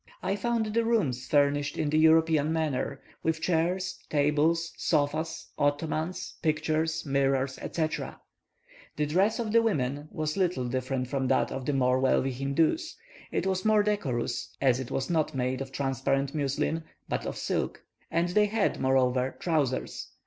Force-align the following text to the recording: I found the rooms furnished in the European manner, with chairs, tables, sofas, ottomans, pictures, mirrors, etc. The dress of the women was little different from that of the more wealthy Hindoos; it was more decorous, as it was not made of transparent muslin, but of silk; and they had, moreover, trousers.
I 0.23 0.35
found 0.35 0.65
the 0.73 0.83
rooms 0.83 1.27
furnished 1.27 1.77
in 1.77 1.91
the 1.91 1.99
European 1.99 2.51
manner, 2.51 3.01
with 3.21 3.39
chairs, 3.39 3.99
tables, 4.09 4.73
sofas, 4.75 5.51
ottomans, 5.59 6.39
pictures, 6.41 7.05
mirrors, 7.05 7.59
etc. 7.59 8.19
The 8.95 9.05
dress 9.05 9.37
of 9.37 9.51
the 9.51 9.61
women 9.61 10.07
was 10.11 10.37
little 10.37 10.67
different 10.67 11.07
from 11.07 11.27
that 11.27 11.51
of 11.51 11.67
the 11.67 11.73
more 11.73 11.99
wealthy 11.99 12.31
Hindoos; 12.31 12.95
it 13.31 13.45
was 13.45 13.63
more 13.63 13.83
decorous, 13.83 14.57
as 14.59 14.79
it 14.79 14.89
was 14.89 15.11
not 15.11 15.35
made 15.35 15.61
of 15.61 15.71
transparent 15.71 16.33
muslin, 16.33 16.83
but 17.07 17.27
of 17.27 17.37
silk; 17.37 17.83
and 18.09 18.29
they 18.29 18.47
had, 18.47 18.81
moreover, 18.81 19.35
trousers. 19.39 20.07